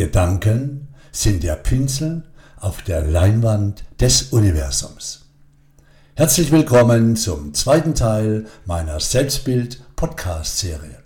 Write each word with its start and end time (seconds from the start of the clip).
Gedanken 0.00 0.88
sind 1.12 1.42
der 1.42 1.56
Pinsel 1.56 2.22
auf 2.58 2.80
der 2.80 3.02
Leinwand 3.02 3.84
des 4.00 4.32
Universums. 4.32 5.26
Herzlich 6.14 6.50
willkommen 6.50 7.16
zum 7.16 7.52
zweiten 7.52 7.94
Teil 7.94 8.46
meiner 8.64 8.98
Selbstbild-Podcast-Serie. 8.98 11.00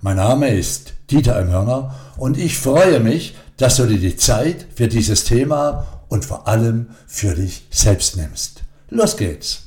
Mein 0.00 0.16
Name 0.16 0.48
ist 0.48 0.94
Dieter 1.10 1.38
M. 1.38 1.50
Hörner 1.50 1.94
und 2.16 2.38
ich 2.38 2.56
freue 2.56 3.00
mich, 3.00 3.36
dass 3.58 3.76
du 3.76 3.84
dir 3.84 3.98
die 3.98 4.16
Zeit 4.16 4.66
für 4.74 4.88
dieses 4.88 5.24
Thema 5.24 5.86
und 6.08 6.24
vor 6.24 6.48
allem 6.48 6.86
für 7.06 7.34
dich 7.34 7.66
selbst 7.70 8.16
nimmst. 8.16 8.62
Los 8.88 9.18
geht's! 9.18 9.64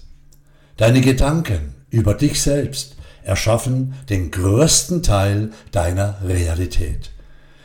Deine 0.75 1.01
Gedanken 1.01 1.75
über 1.91 2.15
dich 2.15 2.41
selbst 2.41 2.95
erschaffen 3.21 3.93
den 4.09 4.31
größten 4.31 5.03
Teil 5.03 5.51
deiner 5.71 6.17
Realität. 6.25 7.11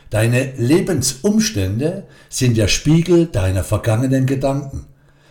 Deine 0.09 0.53
Lebensumstände 0.57 2.03
sind 2.29 2.57
der 2.57 2.67
Spiegel 2.67 3.27
deiner 3.27 3.63
vergangenen 3.63 4.25
Gedanken, 4.25 4.85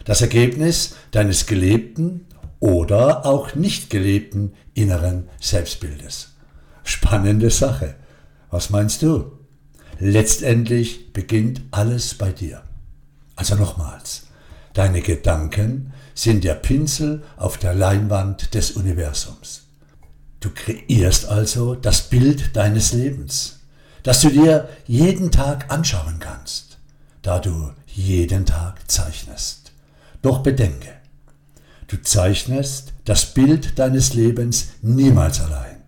das 0.05 0.21
Ergebnis 0.21 0.97
deines 1.11 1.47
gelebten 1.47 2.27
oder 2.61 3.25
auch 3.25 3.55
nicht 3.55 3.91
gelebten 3.91 4.53
inneren 4.75 5.29
Selbstbildes. 5.41 6.33
Spannende 6.83 7.51
Sache. 7.51 7.95
Was 8.51 8.71
meinst 8.71 9.03
du? 9.03 9.33
Letztendlich 9.99 11.13
beginnt 11.13 11.63
alles 11.71 12.15
bei 12.15 12.33
dir. 12.33 12.63
Also 13.37 13.55
nochmals, 13.55 14.27
deine 14.73 15.01
Gedanken 15.01 15.93
sind 16.15 16.45
der 16.45 16.55
Pinsel 16.55 17.23
auf 17.37 17.59
der 17.59 17.75
Leinwand 17.75 18.55
des 18.55 18.73
Universums. 18.73 19.63
Du 20.41 20.51
kreierst 20.51 21.29
also 21.29 21.75
das 21.75 22.11
Bild 22.11 22.55
deines 22.57 22.93
Lebens 22.93 23.61
das 24.05 24.21
du 24.21 24.31
dir 24.31 24.69
jeden 24.87 25.33
Tag 25.33 25.73
anschauen 25.73 26.19
kannst, 26.21 26.79
da 27.23 27.41
du 27.41 27.73
jeden 27.87 28.47
Tag 28.47 28.89
zeichnest. 28.89 29.73
Doch 30.23 30.43
bedenke, 30.43 30.91
du 31.89 32.01
zeichnest 32.01 32.93
das 33.05 33.35
Bild 33.35 33.79
deines 33.79 34.15
Lebens 34.15 34.69
niemals 34.83 35.41
allein, 35.41 35.83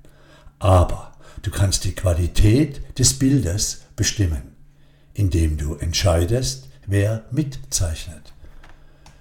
aber 0.58 1.12
du 1.42 1.50
kannst 1.50 1.84
die 1.84 1.94
Qualität 1.94 2.98
des 2.98 3.18
Bildes 3.18 3.82
bestimmen, 3.96 4.56
indem 5.14 5.58
du 5.58 5.74
entscheidest, 5.74 6.68
wer 6.86 7.24
mitzeichnet. 7.30 8.32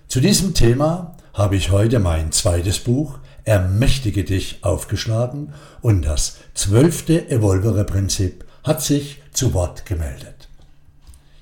Zu 0.07 0.21
diesem 0.21 0.53
Thema 0.53 1.17
habe 1.33 1.57
ich 1.57 1.69
heute 1.69 1.99
mein 1.99 2.31
zweites 2.31 2.79
Buch 2.79 3.19
Ermächtige 3.43 4.23
dich 4.23 4.63
aufgeschlagen 4.63 5.53
und 5.81 6.01
das 6.03 6.37
zwölfte 6.55 7.29
Evolvere-Prinzip 7.29 8.43
hat 8.65 8.81
sich 8.81 9.21
zu 9.31 9.53
Wort 9.53 9.85
gemeldet. 9.85 10.49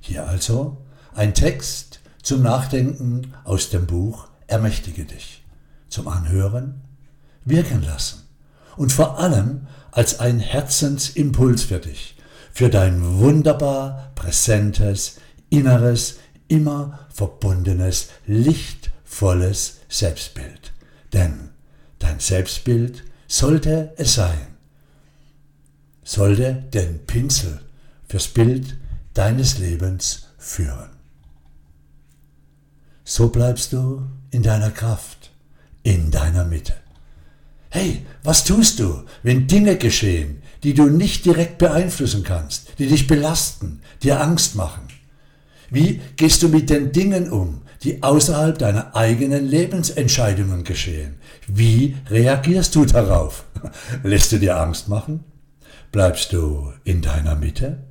Hier 0.02 0.28
also 0.28 0.78
ein 1.16 1.34
Text 1.34 2.02
zum 2.22 2.44
Nachdenken 2.44 3.34
aus 3.46 3.70
dem 3.70 3.88
Buch 3.88 4.28
Ermächtige 4.46 5.06
dich, 5.06 5.44
zum 5.88 6.10
Anhören, 6.10 6.82
wirken 7.46 7.82
lassen 7.82 8.28
und 8.76 8.92
vor 8.92 9.20
allem 9.20 9.68
als 9.92 10.20
ein 10.20 10.40
Herzensimpuls 10.40 11.64
für 11.64 11.80
dich, 11.80 12.18
für 12.52 12.70
dein 12.70 13.20
wunderbar 13.20 14.12
präsentes, 14.16 15.18
inneres, 15.50 16.18
immer 16.50 17.08
verbundenes, 17.10 18.10
lichtvolles 18.28 19.80
Selbstbild. 19.88 20.74
Denn 21.14 21.52
dein 22.00 22.20
Selbstbild 22.20 23.04
sollte 23.28 23.94
es 23.98 24.16
sein, 24.16 24.53
sollte 26.04 26.54
den 26.74 27.06
Pinsel 27.06 27.60
fürs 28.08 28.28
Bild 28.28 28.78
deines 29.14 29.58
Lebens 29.58 30.28
führen. 30.38 30.90
So 33.06 33.30
bleibst 33.30 33.74
du 33.74 34.04
in 34.32 34.44
deiner 34.44 34.72
Kraft, 34.72 35.32
in 35.84 36.10
deiner 36.12 36.46
Mitte. 36.46 36.74
Hey, 37.70 38.06
was 38.24 38.44
tust 38.44 38.80
du, 38.80 39.04
wenn 39.24 39.48
Dinge 39.48 39.78
geschehen, 39.78 40.42
die 40.64 40.74
du 40.74 40.86
nicht 40.86 41.26
direkt 41.26 41.58
beeinflussen 41.58 42.24
kannst, 42.24 42.70
die 42.78 42.88
dich 42.88 43.08
belasten, 43.08 43.82
dir 44.04 44.22
Angst 44.22 44.56
machen? 44.56 44.88
Wie 45.70 46.00
gehst 46.16 46.44
du 46.44 46.50
mit 46.50 46.70
den 46.70 46.92
Dingen 46.92 47.32
um, 47.32 47.64
die 47.82 48.04
außerhalb 48.04 48.58
deiner 48.58 48.96
eigenen 48.96 49.48
Lebensentscheidungen 49.48 50.64
geschehen? 50.64 51.16
Wie 51.48 51.98
reagierst 52.10 52.76
du 52.76 52.86
darauf? 52.86 53.46
Lässt 54.04 54.32
du 54.32 54.38
dir 54.38 54.58
Angst 54.58 54.88
machen? 54.88 55.24
Bleibst 55.94 56.34
du 56.34 56.74
in 56.86 57.04
deiner 57.04 57.36
Mitte? 57.36 57.84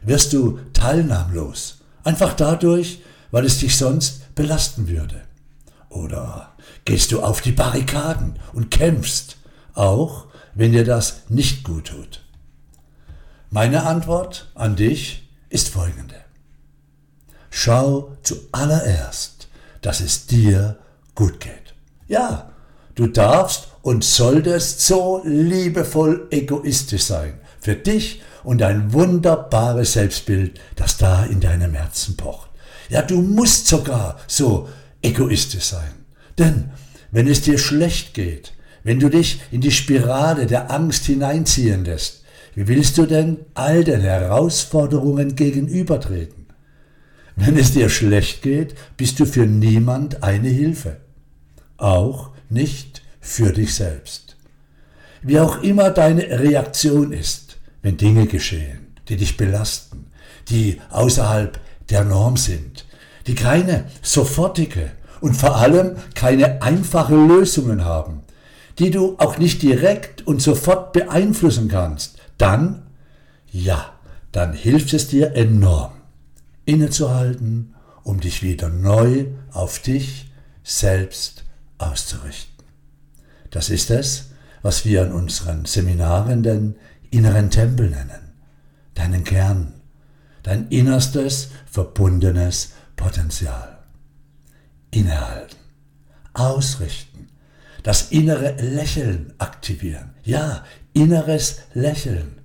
Wirst 0.00 0.32
du 0.32 0.58
teilnahmlos, 0.72 1.82
einfach 2.02 2.32
dadurch, 2.32 3.02
weil 3.30 3.44
es 3.44 3.58
dich 3.58 3.76
sonst 3.76 4.34
belasten 4.34 4.88
würde? 4.88 5.20
Oder 5.90 6.54
gehst 6.86 7.12
du 7.12 7.22
auf 7.22 7.42
die 7.42 7.52
Barrikaden 7.52 8.38
und 8.54 8.70
kämpfst, 8.70 9.36
auch 9.74 10.28
wenn 10.54 10.72
dir 10.72 10.86
das 10.86 11.24
nicht 11.28 11.62
gut 11.62 11.88
tut? 11.88 12.24
Meine 13.50 13.82
Antwort 13.82 14.50
an 14.54 14.74
dich 14.74 15.28
ist 15.50 15.68
folgende. 15.68 16.16
Schau 17.50 18.16
zuallererst, 18.22 19.48
dass 19.82 20.00
es 20.00 20.24
dir 20.24 20.78
gut 21.14 21.40
geht. 21.40 21.74
Ja, 22.08 22.50
du 22.94 23.06
darfst 23.06 23.68
und 23.86 24.02
solltest 24.02 24.80
so 24.80 25.22
liebevoll 25.24 26.26
egoistisch 26.32 27.04
sein 27.04 27.34
für 27.60 27.76
dich 27.76 28.20
und 28.42 28.60
ein 28.60 28.92
wunderbares 28.92 29.92
Selbstbild, 29.92 30.58
das 30.74 30.96
da 30.96 31.24
in 31.24 31.38
deinem 31.38 31.72
Herzen 31.72 32.16
pocht. 32.16 32.50
Ja, 32.88 33.02
du 33.02 33.22
musst 33.22 33.68
sogar 33.68 34.18
so 34.26 34.68
egoistisch 35.02 35.66
sein. 35.66 35.92
Denn 36.36 36.70
wenn 37.12 37.28
es 37.28 37.42
dir 37.42 37.58
schlecht 37.58 38.12
geht, 38.12 38.54
wenn 38.82 38.98
du 38.98 39.08
dich 39.08 39.40
in 39.52 39.60
die 39.60 39.70
Spirale 39.70 40.46
der 40.46 40.72
Angst 40.72 41.04
hineinziehen 41.04 41.84
lässt, 41.84 42.24
wie 42.56 42.66
willst 42.66 42.98
du 42.98 43.06
denn 43.06 43.38
all 43.54 43.84
den 43.84 44.00
Herausforderungen 44.00 45.36
gegenübertreten? 45.36 46.46
Wenn 47.36 47.56
es 47.56 47.70
dir 47.70 47.88
schlecht 47.88 48.42
geht, 48.42 48.74
bist 48.96 49.20
du 49.20 49.26
für 49.26 49.46
niemand 49.46 50.24
eine 50.24 50.48
Hilfe. 50.48 50.96
Auch 51.76 52.30
nicht 52.50 53.05
für 53.26 53.52
dich 53.52 53.74
selbst. 53.74 54.36
Wie 55.22 55.40
auch 55.40 55.62
immer 55.62 55.90
deine 55.90 56.22
Reaktion 56.22 57.12
ist, 57.12 57.58
wenn 57.82 57.96
Dinge 57.96 58.26
geschehen, 58.26 58.94
die 59.08 59.16
dich 59.16 59.36
belasten, 59.36 60.06
die 60.48 60.80
außerhalb 60.90 61.58
der 61.90 62.04
Norm 62.04 62.36
sind, 62.36 62.86
die 63.26 63.34
keine 63.34 63.84
sofortige 64.00 64.92
und 65.20 65.34
vor 65.34 65.56
allem 65.56 65.96
keine 66.14 66.62
einfache 66.62 67.16
Lösungen 67.16 67.84
haben, 67.84 68.22
die 68.78 68.90
du 68.90 69.16
auch 69.18 69.38
nicht 69.38 69.62
direkt 69.62 70.26
und 70.26 70.40
sofort 70.40 70.92
beeinflussen 70.92 71.68
kannst, 71.68 72.18
dann, 72.38 72.86
ja, 73.50 73.92
dann 74.30 74.52
hilft 74.52 74.92
es 74.92 75.08
dir 75.08 75.34
enorm, 75.34 75.92
innezuhalten, 76.64 77.74
um 78.04 78.20
dich 78.20 78.42
wieder 78.42 78.68
neu 78.68 79.26
auf 79.52 79.80
dich 79.80 80.30
selbst 80.62 81.44
auszurichten. 81.78 82.55
Das 83.56 83.70
ist 83.70 83.90
es, 83.90 84.32
was 84.60 84.84
wir 84.84 85.06
in 85.06 85.12
unseren 85.12 85.64
Seminaren 85.64 86.42
den 86.42 86.76
inneren 87.10 87.48
Tempel 87.50 87.88
nennen. 87.88 88.34
Deinen 88.92 89.24
Kern, 89.24 89.72
dein 90.42 90.68
innerstes, 90.68 91.48
verbundenes 91.64 92.72
Potenzial. 92.96 93.78
Innehalten, 94.90 95.56
ausrichten, 96.34 97.28
das 97.82 98.10
innere 98.10 98.56
Lächeln 98.60 99.32
aktivieren. 99.38 100.10
Ja, 100.22 100.62
inneres 100.92 101.60
Lächeln. 101.72 102.42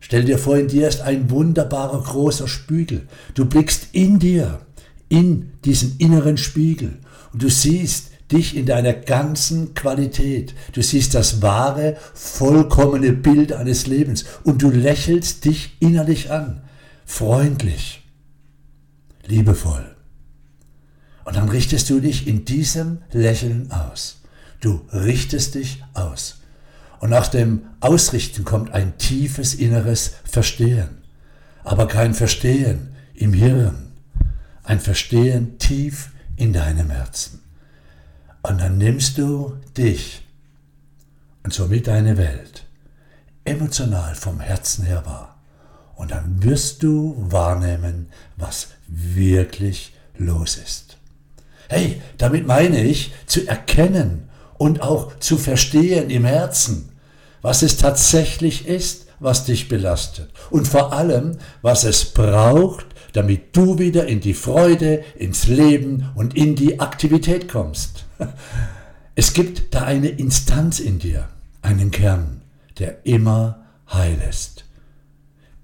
Stell 0.00 0.26
dir 0.26 0.36
vor, 0.36 0.58
in 0.58 0.68
dir 0.68 0.86
ist 0.86 1.00
ein 1.00 1.30
wunderbarer 1.30 2.02
großer 2.02 2.46
Spiegel. 2.46 3.08
Du 3.32 3.46
blickst 3.46 3.86
in 3.92 4.18
dir, 4.18 4.60
in 5.08 5.54
diesen 5.64 5.96
inneren 5.96 6.36
Spiegel 6.36 6.98
und 7.32 7.42
du 7.42 7.48
siehst, 7.48 8.11
dich 8.32 8.56
in 8.56 8.66
deiner 8.66 8.92
ganzen 8.92 9.74
Qualität. 9.74 10.54
Du 10.72 10.82
siehst 10.82 11.14
das 11.14 11.42
wahre, 11.42 11.96
vollkommene 12.14 13.12
Bild 13.12 13.52
eines 13.52 13.86
Lebens 13.86 14.24
und 14.44 14.62
du 14.62 14.70
lächelst 14.70 15.44
dich 15.44 15.76
innerlich 15.80 16.30
an, 16.30 16.62
freundlich, 17.04 18.02
liebevoll. 19.26 19.96
Und 21.24 21.36
dann 21.36 21.48
richtest 21.48 21.88
du 21.90 22.00
dich 22.00 22.26
in 22.26 22.44
diesem 22.44 22.98
Lächeln 23.12 23.70
aus. 23.70 24.22
Du 24.60 24.82
richtest 24.92 25.54
dich 25.54 25.82
aus. 25.94 26.40
Und 27.00 27.10
nach 27.10 27.28
dem 27.28 27.62
Ausrichten 27.80 28.44
kommt 28.44 28.72
ein 28.72 28.96
tiefes 28.98 29.54
inneres 29.54 30.12
Verstehen. 30.24 31.02
Aber 31.64 31.86
kein 31.88 32.14
Verstehen 32.14 32.94
im 33.14 33.32
Hirn, 33.32 33.92
ein 34.64 34.80
Verstehen 34.80 35.58
tief 35.58 36.10
in 36.36 36.52
deinem 36.52 36.90
Herzen. 36.90 37.40
Und 38.42 38.60
dann 38.60 38.78
nimmst 38.78 39.18
du 39.18 39.56
dich 39.76 40.22
und 41.44 41.52
somit 41.52 41.86
deine 41.86 42.16
Welt 42.16 42.64
emotional 43.44 44.14
vom 44.14 44.40
Herzen 44.40 44.84
her 44.84 45.04
wahr 45.06 45.40
Und 45.96 46.10
dann 46.10 46.42
wirst 46.42 46.82
du 46.82 47.16
wahrnehmen, 47.18 48.08
was 48.36 48.68
wirklich 48.88 49.94
los 50.16 50.56
ist. 50.56 50.96
Hey, 51.68 52.02
damit 52.18 52.46
meine 52.46 52.82
ich 52.82 53.12
zu 53.26 53.46
erkennen 53.46 54.28
und 54.58 54.82
auch 54.82 55.18
zu 55.18 55.38
verstehen 55.38 56.10
im 56.10 56.24
Herzen, 56.24 56.90
was 57.40 57.62
es 57.62 57.76
tatsächlich 57.76 58.66
ist, 58.66 59.06
was 59.20 59.44
dich 59.44 59.68
belastet. 59.68 60.30
Und 60.50 60.68
vor 60.68 60.92
allem, 60.92 61.38
was 61.62 61.84
es 61.84 62.04
braucht, 62.04 62.86
damit 63.12 63.56
du 63.56 63.78
wieder 63.78 64.06
in 64.06 64.20
die 64.20 64.34
Freude, 64.34 65.04
ins 65.16 65.46
Leben 65.46 66.10
und 66.14 66.36
in 66.36 66.56
die 66.56 66.80
Aktivität 66.80 67.48
kommst. 67.48 68.04
Es 69.14 69.34
gibt 69.34 69.74
da 69.74 69.82
eine 69.82 70.08
Instanz 70.08 70.80
in 70.80 70.98
dir, 70.98 71.28
einen 71.60 71.90
Kern, 71.90 72.42
der 72.78 73.04
immer 73.04 73.64
heil 73.92 74.22
ist. 74.28 74.64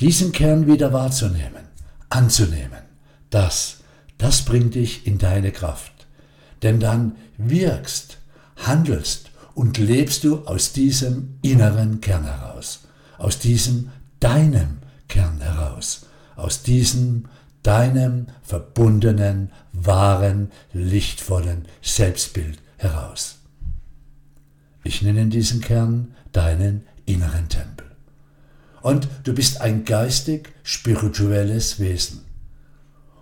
Diesen 0.00 0.32
Kern 0.32 0.66
wieder 0.66 0.92
wahrzunehmen, 0.92 1.64
anzunehmen, 2.10 2.82
das, 3.30 3.78
das 4.18 4.42
bringt 4.44 4.74
dich 4.74 5.06
in 5.06 5.18
deine 5.18 5.50
Kraft. 5.50 5.92
Denn 6.62 6.78
dann 6.78 7.16
wirkst, 7.36 8.18
handelst 8.56 9.30
und 9.54 9.78
lebst 9.78 10.24
du 10.24 10.44
aus 10.46 10.72
diesem 10.72 11.38
inneren 11.42 12.00
Kern 12.00 12.24
heraus, 12.24 12.80
aus 13.16 13.38
diesem 13.38 13.90
deinem 14.20 14.78
Kern 15.08 15.40
heraus, 15.40 16.06
aus 16.36 16.62
diesem 16.62 17.24
deinem 17.68 18.28
verbundenen, 18.40 19.52
wahren, 19.74 20.50
lichtvollen 20.72 21.66
Selbstbild 21.82 22.58
heraus. 22.78 23.40
Ich 24.84 25.02
nenne 25.02 25.26
diesen 25.26 25.60
Kern 25.60 26.14
deinen 26.32 26.86
inneren 27.04 27.50
Tempel. 27.50 27.84
Und 28.80 29.06
du 29.24 29.34
bist 29.34 29.60
ein 29.60 29.84
geistig 29.84 30.48
spirituelles 30.62 31.78
Wesen. 31.78 32.22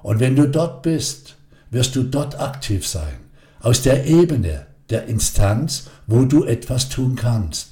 Und 0.05 0.21
wenn 0.21 0.37
du 0.37 0.49
dort 0.49 0.83
bist, 0.83 1.35
wirst 1.73 1.97
du 1.97 2.05
dort 2.05 2.39
aktiv 2.39 2.87
sein, 2.87 3.17
aus 3.59 3.83
der 3.83 4.07
Ebene 4.07 4.67
der 4.91 5.07
Instanz, 5.07 5.89
wo 6.07 6.25
du 6.25 6.45
etwas 6.45 6.89
tun 6.89 7.17
kannst 7.17 7.71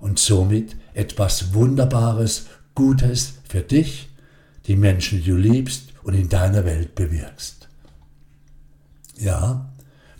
und 0.00 0.18
somit 0.18 0.74
etwas 0.94 1.54
Wunderbares, 1.54 2.46
Gutes 2.74 3.34
für 3.48 3.60
dich, 3.60 4.08
die 4.66 4.74
Menschen, 4.74 5.22
die 5.22 5.30
du 5.30 5.36
liebst 5.36 5.87
und 6.08 6.14
in 6.14 6.30
deiner 6.30 6.64
Welt 6.64 6.94
bewirkst. 6.94 7.68
Ja, 9.18 9.68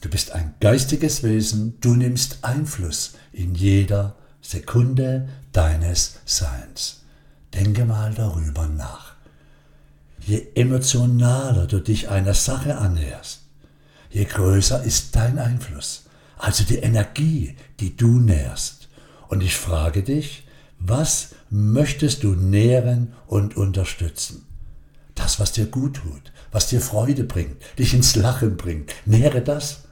du 0.02 0.10
bist 0.10 0.32
ein 0.32 0.52
geistiges 0.60 1.22
Wesen, 1.22 1.80
du 1.80 1.94
nimmst 1.94 2.44
Einfluss 2.44 3.14
in 3.32 3.54
jeder 3.54 4.14
Sekunde 4.42 5.30
deines 5.52 6.18
Seins. 6.26 7.04
Denke 7.54 7.86
mal 7.86 8.12
darüber 8.12 8.66
nach. 8.66 9.14
Je 10.20 10.48
emotionaler 10.54 11.66
du 11.66 11.80
dich 11.80 12.10
einer 12.10 12.34
Sache 12.34 12.76
annäherst, 12.76 13.44
je 14.10 14.26
größer 14.26 14.82
ist 14.82 15.16
dein 15.16 15.38
Einfluss, 15.38 16.04
also 16.36 16.64
die 16.64 16.80
Energie, 16.80 17.56
die 17.80 17.96
du 17.96 18.20
nährst. 18.20 18.90
Und 19.28 19.42
ich 19.42 19.56
frage 19.56 20.02
dich, 20.02 20.46
was 20.78 21.30
möchtest 21.48 22.24
du 22.24 22.34
nähren 22.34 23.14
und 23.26 23.56
unterstützen? 23.56 24.47
Das, 25.28 25.38
was 25.38 25.52
dir 25.52 25.66
gut 25.66 25.96
tut, 25.96 26.32
was 26.52 26.68
dir 26.68 26.80
Freude 26.80 27.22
bringt, 27.22 27.58
dich 27.78 27.92
ins 27.92 28.16
Lachen 28.16 28.56
bringt, 28.56 28.94
nähre 29.04 29.42
das. 29.42 29.82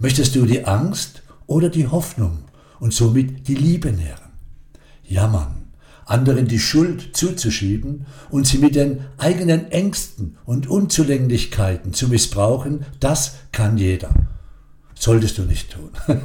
Möchtest 0.00 0.34
du 0.34 0.46
die 0.46 0.64
Angst 0.64 1.22
oder 1.46 1.68
die 1.68 1.86
Hoffnung 1.86 2.46
und 2.80 2.92
somit 2.92 3.46
die 3.46 3.54
Liebe 3.54 3.92
nähren? 3.92 4.32
Jammern, 5.04 5.68
anderen 6.06 6.48
die 6.48 6.58
Schuld 6.58 7.16
zuzuschieben 7.16 8.06
und 8.30 8.48
sie 8.48 8.58
mit 8.58 8.74
den 8.74 9.04
eigenen 9.16 9.70
Ängsten 9.70 10.38
und 10.44 10.66
Unzulänglichkeiten 10.66 11.92
zu 11.92 12.08
missbrauchen, 12.08 12.84
das 12.98 13.36
kann 13.52 13.78
jeder. 13.78 14.12
Solltest 14.96 15.38
du 15.38 15.42
nicht 15.42 15.70
tun. 15.70 15.90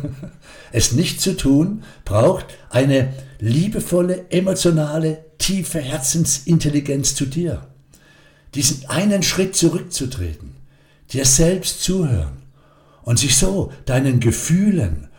es 0.72 0.92
nicht 0.92 1.22
zu 1.22 1.38
tun 1.38 1.84
braucht 2.04 2.48
eine 2.72 3.13
liebevolle, 3.38 4.31
emotionale, 4.31 5.24
tiefe 5.38 5.81
Herzensintelligenz 5.81 7.13
zu 7.13 7.28
dir. 7.28 7.68
Diesen 8.56 8.90
einen 8.90 9.24
Schritt 9.24 9.56
zurückzutreten, 9.56 10.56
dir 11.12 11.25
selbst 11.25 11.84
zuhören 11.84 12.44
und 13.04 13.19
sich 13.19 13.38
so 13.38 13.72
deinen 13.86 14.19
Gefühlen, 14.19 15.10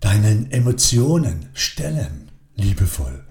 deinen 0.00 0.50
Emotionen 0.50 1.48
stellen, 1.54 2.30
liebevoll 2.54 3.26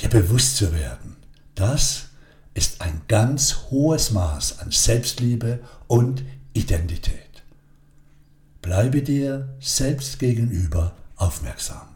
dir 0.00 0.08
bewusst 0.08 0.56
zu 0.56 0.72
werden, 0.72 1.16
das 1.54 2.06
ist 2.54 2.80
ein 2.80 3.02
ganz 3.08 3.66
hohes 3.70 4.10
Maß 4.10 4.60
an 4.60 4.70
Selbstliebe 4.70 5.60
und 5.86 6.24
Identität. 6.52 7.14
Bleibe 8.62 9.02
dir 9.02 9.56
selbst 9.60 10.18
gegenüber 10.18 10.94
aufmerksam. 11.16 11.88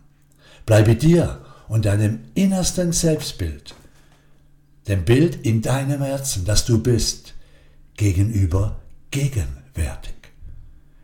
Bleibe 0.66 0.94
dir 0.94 1.40
und 1.68 1.84
deinem 1.84 2.20
innersten 2.34 2.92
Selbstbild, 2.92 3.74
dem 4.88 5.04
Bild 5.04 5.46
in 5.46 5.62
deinem 5.62 6.02
Herzen, 6.02 6.44
das 6.44 6.64
du 6.64 6.82
bist, 6.82 7.34
gegenüber 7.96 8.80
gegenwärtig. 9.10 10.14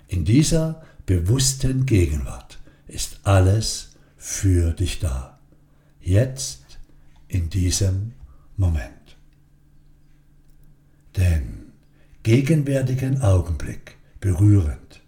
In 0.09 0.25
dieser 0.25 0.83
bewussten 1.07 1.87
Gegenwart 1.87 2.59
ist 2.87 3.21
alles 3.23 3.91
für 4.17 4.73
dich 4.73 4.99
da. 4.99 5.39
Jetzt 6.01 6.79
in 7.29 7.51
diesem 7.51 8.13
Moment. 8.57 9.17
Den 11.17 11.73
gegenwärtigen 12.23 13.23
Augenblick 13.23 13.97
berührend, 14.21 15.01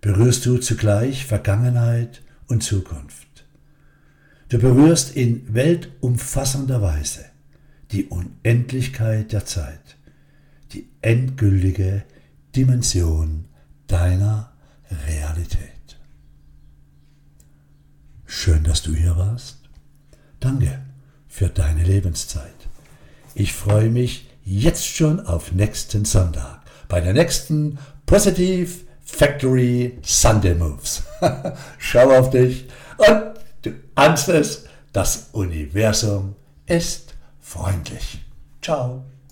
berührst 0.00 0.46
du 0.46 0.58
zugleich 0.58 1.26
Vergangenheit 1.26 2.22
und 2.46 2.62
Zukunft. 2.62 3.26
Du 4.48 4.58
berührst 4.58 5.16
in 5.16 5.52
weltumfassender 5.52 6.80
Weise 6.80 7.24
die 7.92 8.06
Unendlichkeit 8.06 9.32
der 9.32 9.44
Zeit, 9.44 9.96
die 10.72 10.88
endgültige 11.02 12.04
Dimension 12.54 13.46
deiner 13.86 14.52
Realität. 15.06 15.98
Schön, 18.24 18.64
dass 18.64 18.82
du 18.82 18.94
hier 18.94 19.16
warst. 19.16 19.60
Danke 20.40 20.80
für 21.28 21.48
deine 21.48 21.84
Lebenszeit. 21.84 22.54
Ich 23.34 23.52
freue 23.52 23.90
mich 23.90 24.28
jetzt 24.44 24.86
schon 24.86 25.20
auf 25.20 25.52
nächsten 25.52 26.04
Sonntag 26.04 26.62
bei 26.88 27.00
der 27.00 27.12
nächsten 27.12 27.78
Positive 28.06 28.70
Factory 29.04 29.98
Sunday 30.02 30.54
Moves. 30.54 31.02
Schau 31.78 32.10
auf 32.10 32.30
dich 32.30 32.66
und 32.98 33.34
du 33.62 33.72
ahnst 33.94 34.28
es, 34.28 34.64
das 34.92 35.28
Universum 35.32 36.34
ist 36.66 37.05
freundlich. 37.46 38.24
Ciao. 38.60 39.04